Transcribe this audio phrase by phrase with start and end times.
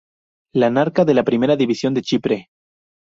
[0.57, 2.47] Larnaca, de la Primera División de Chipre.